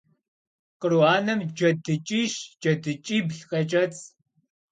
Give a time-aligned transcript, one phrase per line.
[0.79, 4.01] Къру анэм джэдыкӏищ-джэдыкӏибл къекӏэцӏ.